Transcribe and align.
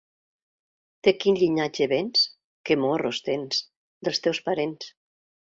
De 1.07 1.11
quin 1.23 1.37
llinatge 1.41 1.87
vens, 1.91 2.23
que 2.71 2.79
morros 2.85 3.21
tens? 3.29 3.61
—Dels 3.67 4.25
teus 4.27 4.43
parents. 4.51 4.91